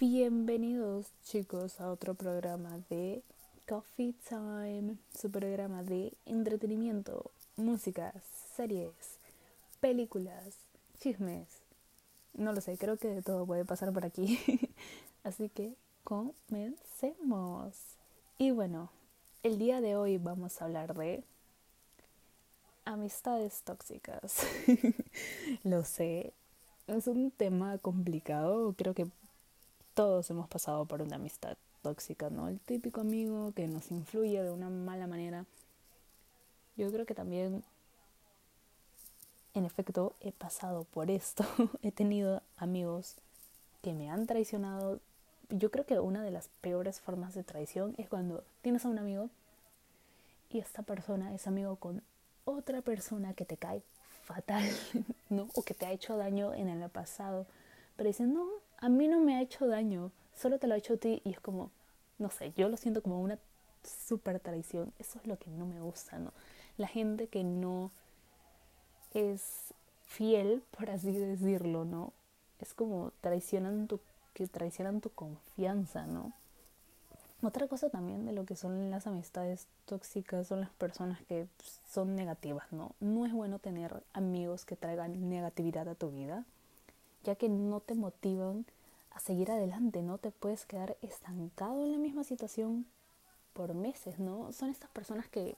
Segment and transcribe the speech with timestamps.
[0.00, 3.20] Bienvenidos chicos a otro programa de
[3.66, 8.14] Coffee Time, su programa de entretenimiento, música,
[8.54, 9.18] series,
[9.80, 10.54] películas,
[11.00, 11.48] chismes.
[12.32, 14.38] No lo sé, creo que de todo puede pasar por aquí.
[15.24, 17.74] Así que comencemos.
[18.38, 18.92] Y bueno,
[19.42, 21.24] el día de hoy vamos a hablar de
[22.84, 24.46] amistades tóxicas.
[25.64, 26.34] lo sé,
[26.86, 28.74] es un tema complicado.
[28.78, 29.08] Creo que
[29.98, 32.46] todos hemos pasado por una amistad tóxica, ¿no?
[32.46, 35.44] El típico amigo que nos influye de una mala manera.
[36.76, 37.64] Yo creo que también,
[39.54, 41.44] en efecto, he pasado por esto.
[41.82, 43.16] he tenido amigos
[43.82, 45.00] que me han traicionado.
[45.48, 49.00] Yo creo que una de las peores formas de traición es cuando tienes a un
[49.00, 49.30] amigo
[50.48, 52.04] y esta persona es amigo con
[52.44, 53.82] otra persona que te cae
[54.22, 54.64] fatal,
[55.28, 55.48] ¿no?
[55.56, 57.46] O que te ha hecho daño en el pasado.
[57.96, 60.94] Pero dicen, no, a mí no me ha hecho daño, solo te lo ha hecho
[60.94, 61.20] a ti.
[61.24, 61.70] Y es como,
[62.18, 63.38] no sé, yo lo siento como una
[63.82, 64.92] super traición.
[64.98, 66.32] Eso es lo que no me gusta, ¿no?
[66.76, 67.90] La gente que no
[69.14, 69.74] es
[70.06, 72.12] fiel, por así decirlo, ¿no?
[72.60, 74.00] Es como traicionan tu,
[74.32, 76.32] que traicionan tu confianza, ¿no?
[77.40, 81.46] Otra cosa también de lo que son las amistades tóxicas son las personas que
[81.88, 82.92] son negativas, ¿no?
[82.98, 86.44] No es bueno tener amigos que traigan negatividad a tu vida,
[87.24, 88.66] ya que no te motivan
[89.10, 92.86] a seguir adelante, no te puedes quedar estancado en la misma situación
[93.52, 94.52] por meses, ¿no?
[94.52, 95.56] Son estas personas que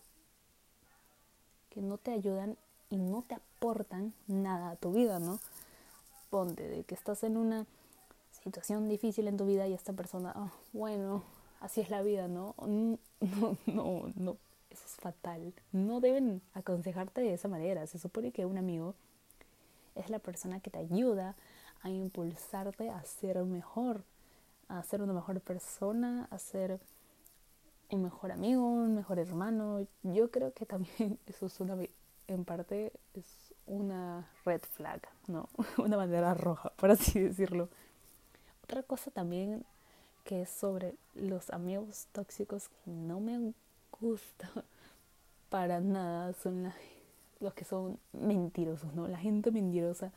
[1.70, 2.56] que no te ayudan
[2.91, 5.39] y no te aportan nada a tu vida, ¿no?
[6.28, 7.64] Ponte de que estás en una
[8.42, 11.22] situación difícil en tu vida y esta persona, oh, bueno,
[11.61, 12.55] así es la vida, ¿no?
[13.20, 14.36] No, no, no,
[14.70, 15.52] eso es fatal.
[15.72, 17.86] No deben aconsejarte de esa manera.
[17.86, 18.95] Se supone que un amigo
[19.95, 21.36] es la persona que te ayuda
[21.83, 24.05] a impulsarte a ser mejor,
[24.69, 26.81] a ser una mejor persona, a ser
[27.91, 29.86] un mejor amigo, un mejor hermano.
[30.03, 31.77] Yo creo que también eso es una,
[32.29, 33.27] en parte, es
[33.67, 35.48] una red flag, ¿no?
[35.79, 37.69] Una bandera roja, por así decirlo.
[38.64, 39.64] Otra cosa también
[40.24, 43.52] que es sobre los amigos tóxicos que no me
[44.01, 44.51] gusta
[45.51, 46.73] para nada son
[47.40, 49.08] los que son mentirosos, ¿no?
[49.08, 50.13] La gente mentirosa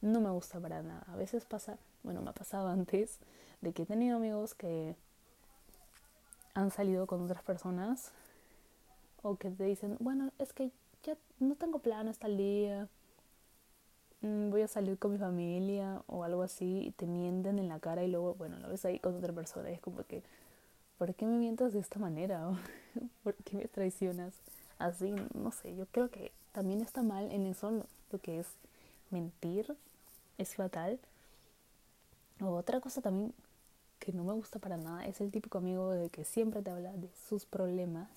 [0.00, 1.04] no me gusta para nada.
[1.08, 3.18] A veces pasa, bueno, me ha pasado antes
[3.60, 4.96] de que he tenido amigos que
[6.54, 8.12] han salido con otras personas
[9.22, 10.70] o que te dicen, bueno, es que
[11.04, 12.88] ya no tengo plan hasta el día,
[14.20, 17.78] Mm, voy a salir con mi familia o algo así y te mienten en la
[17.78, 20.22] cara y luego, bueno, lo ves ahí con otra persona y es como que,
[20.98, 22.50] ¿por qué me mientas de esta manera?
[23.22, 24.34] ¿Por qué me traicionas
[24.78, 25.14] así?
[25.34, 28.48] No sé, yo creo que también está mal en eso lo, que es
[29.10, 29.76] mentir,
[30.38, 30.98] es fatal.
[32.40, 33.34] O otra cosa también
[33.98, 36.92] que no me gusta para nada es el típico amigo de que siempre te habla
[36.92, 38.08] de sus problemas.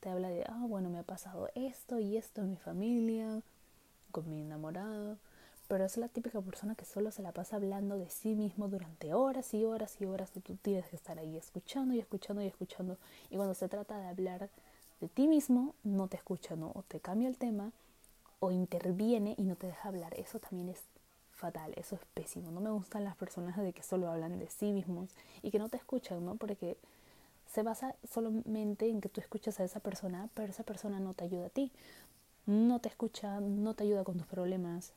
[0.00, 3.42] Te habla de, ah, bueno, me ha pasado esto y esto en mi familia,
[4.12, 5.18] con mi enamorado
[5.68, 9.12] pero es la típica persona que solo se la pasa hablando de sí mismo durante
[9.12, 12.46] horas y horas y horas y tú tienes que estar ahí escuchando y escuchando y
[12.46, 12.96] escuchando
[13.28, 14.48] y cuando se trata de hablar
[15.00, 16.72] de ti mismo no te escucha, ¿no?
[16.74, 17.70] O te cambia el tema
[18.40, 20.14] o interviene y no te deja hablar.
[20.14, 20.82] Eso también es
[21.38, 22.50] fatal, eso es pésimo.
[22.50, 25.10] No me gustan las personas de que solo hablan de sí mismos
[25.42, 26.34] y que no te escuchan, ¿no?
[26.34, 26.76] Porque
[27.46, 31.24] se basa solamente en que tú escuchas a esa persona, pero esa persona no te
[31.24, 31.72] ayuda a ti.
[32.46, 34.92] No te escucha, no te ayuda con tus problemas,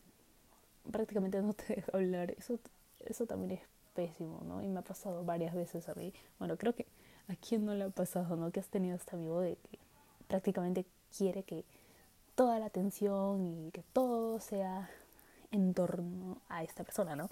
[0.92, 2.32] prácticamente no te deja hablar.
[2.32, 2.60] Eso,
[3.00, 3.62] eso también es
[3.94, 4.62] pésimo, ¿no?
[4.62, 6.14] Y me ha pasado varias veces a mí.
[6.40, 6.88] Bueno, creo que
[7.28, 8.52] a quién no le ha pasado, ¿no?
[8.52, 9.80] Que has tenido este amigo de que
[10.28, 10.86] prácticamente
[11.16, 11.66] quiere que
[12.36, 14.90] toda la atención y que todo sea
[15.52, 17.30] en torno a esta persona, ¿no?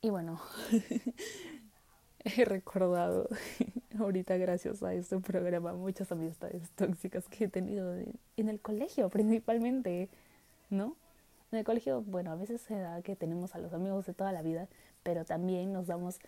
[0.00, 0.40] Y bueno,
[2.24, 3.28] he recordado
[3.98, 10.08] ahorita gracias a este programa muchas amistades tóxicas que he tenido en el colegio principalmente,
[10.70, 10.96] ¿no?
[11.52, 14.32] En el colegio, bueno, a veces se da que tenemos a los amigos de toda
[14.32, 14.68] la vida,
[15.02, 16.18] pero también nos damos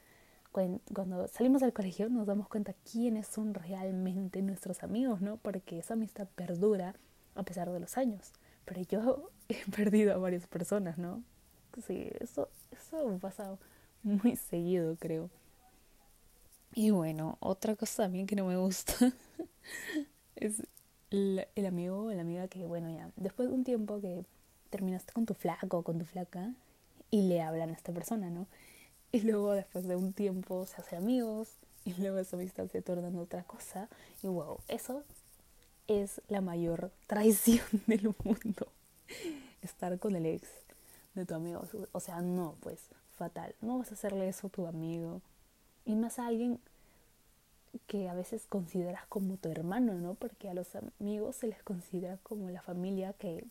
[0.51, 5.37] cuando salimos del colegio nos damos cuenta quiénes son realmente nuestros amigos, ¿no?
[5.37, 6.95] Porque esa amistad perdura
[7.35, 8.33] a pesar de los años.
[8.69, 11.23] Pero yo he perdido a varias personas, ¿no?
[11.87, 13.57] Sí, eso, eso pasa
[14.03, 15.31] muy seguido, creo.
[16.75, 18.95] Y bueno, otra cosa también que no me gusta
[20.37, 20.63] es
[21.11, 24.25] el, el amigo o la amiga que, bueno, ya, después de un tiempo que
[24.71, 26.53] terminaste con tu flaco o con tu flaca
[27.11, 28.47] y le hablan a esta persona, ¿no?
[29.13, 31.49] Y luego después de un tiempo se hacen amigos
[31.85, 33.89] y luego esa amistad se torna en otra cosa
[34.23, 35.03] y wow, eso
[35.89, 38.69] es la mayor traición del mundo.
[39.63, 40.49] Estar con el ex
[41.15, 41.63] de tu amigo.
[41.93, 42.79] O sea, no, pues
[43.17, 43.55] fatal.
[43.61, 45.21] No vas a hacerle eso a tu amigo.
[45.85, 46.61] Y más a alguien
[47.87, 50.15] que a veces consideras como tu hermano, ¿no?
[50.15, 53.45] Porque a los amigos se les considera como la familia que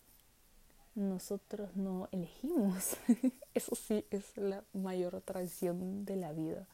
[0.94, 2.96] nosotros no elegimos.
[3.54, 6.66] Eso sí es la mayor traición de la vida.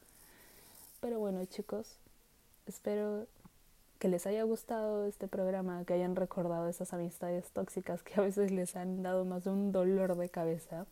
[1.01, 1.97] Pero bueno, chicos,
[2.65, 3.27] espero
[3.99, 8.51] que les haya gustado este programa, que hayan recordado esas amistades tóxicas que a veces
[8.51, 10.85] les han dado más de un dolor de cabeza.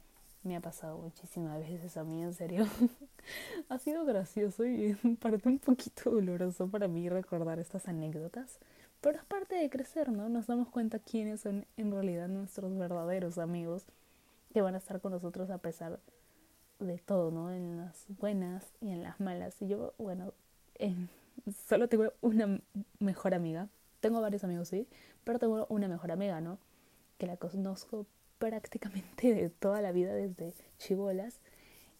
[0.43, 2.65] Me ha pasado muchísimas veces a mí, en serio.
[3.69, 8.59] ha sido gracioso y en parte un poquito doloroso para mí recordar estas anécdotas.
[9.01, 10.29] Pero es parte de crecer, ¿no?
[10.29, 13.83] Nos damos cuenta quiénes son en realidad nuestros verdaderos amigos
[14.53, 15.99] que van a estar con nosotros a pesar
[16.79, 17.51] de todo, ¿no?
[17.51, 19.61] En las buenas y en las malas.
[19.61, 20.33] Y yo, bueno,
[21.67, 22.59] solo tengo una
[22.99, 23.69] mejor amiga.
[23.99, 24.87] Tengo varios amigos, sí,
[25.23, 26.57] pero tengo una mejor amiga, ¿no?
[27.17, 28.05] Que la conozco
[28.39, 31.39] prácticamente de toda la vida desde chivolas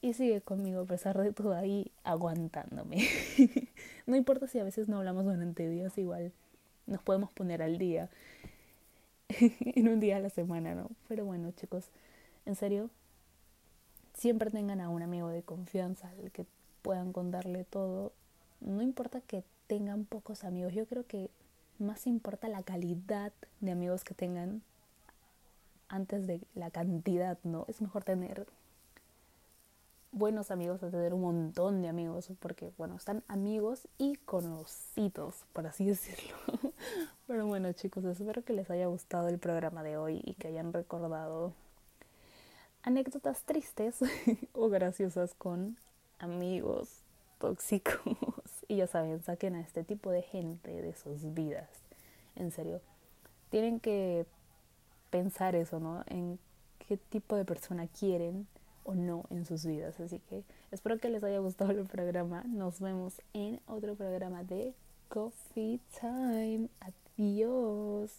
[0.02, 3.08] y sigue conmigo a pesar de todo ahí aguantándome.
[4.06, 6.34] no importa si a veces no hablamos durante días, igual
[6.86, 8.10] nos podemos poner al día
[9.30, 10.90] en un día a la semana, ¿no?
[11.08, 11.90] Pero bueno, chicos,
[12.46, 12.90] en serio,
[14.14, 16.46] siempre tengan a un amigo de confianza al que
[16.82, 18.12] puedan contarle todo.
[18.64, 21.30] No importa que tengan pocos amigos, yo creo que
[21.80, 24.62] más importa la calidad de amigos que tengan
[25.90, 27.66] antes de la cantidad, ¿no?
[27.68, 28.48] Es mejor tener
[30.12, 35.68] buenos amigos a tener un montón de amigos, porque, bueno, están amigos y conocidos, por
[35.68, 36.36] así decirlo.
[37.28, 40.72] Pero bueno, chicos, espero que les haya gustado el programa de hoy y que hayan
[40.72, 41.54] recordado
[42.84, 43.98] anécdotas tristes
[44.54, 45.78] o graciosas con
[46.20, 47.02] amigos
[47.40, 48.43] tóxicos.
[48.68, 51.70] Y ya saben, saquen a este tipo de gente de sus vidas.
[52.36, 52.82] En serio,
[53.50, 54.26] tienen que
[55.10, 56.04] pensar eso, ¿no?
[56.08, 56.40] En
[56.88, 58.48] qué tipo de persona quieren
[58.84, 60.00] o no en sus vidas.
[60.00, 62.44] Así que espero que les haya gustado el programa.
[62.48, 64.74] Nos vemos en otro programa de
[65.10, 66.68] Coffee Time.
[66.80, 68.12] Adiós.